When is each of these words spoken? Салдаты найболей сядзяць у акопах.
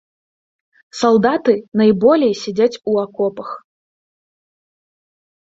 Салдаты 1.01 1.53
найболей 1.81 2.33
сядзяць 2.41 2.81
у 2.93 2.97
акопах. 3.05 3.49